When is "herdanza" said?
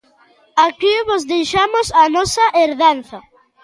2.61-3.19